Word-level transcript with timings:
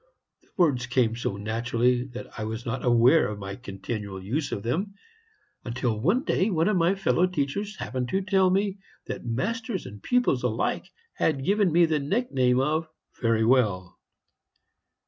The 0.41 0.49
words 0.57 0.87
came 0.87 1.15
so 1.15 1.37
naturally 1.37 2.05
that 2.05 2.25
I 2.39 2.43
was 2.43 2.65
not 2.65 2.83
aware 2.83 3.27
of 3.27 3.37
my 3.37 3.55
continual 3.55 4.19
use 4.19 4.51
of 4.51 4.63
them, 4.63 4.95
until 5.63 6.01
one 6.01 6.23
day 6.23 6.49
one 6.49 6.67
of 6.67 6.75
my 6.75 6.95
fellow 6.95 7.27
teachers 7.27 7.75
happened 7.77 8.09
to 8.09 8.23
tell 8.23 8.49
me 8.49 8.79
that 9.05 9.23
masters 9.25 9.85
and 9.85 10.01
pupils 10.01 10.41
alike 10.41 10.87
had 11.13 11.45
given 11.45 11.71
me 11.71 11.85
the 11.85 11.99
nickname 11.99 12.59
of 12.59 12.89
'Very 13.21 13.45
well.' 13.45 13.99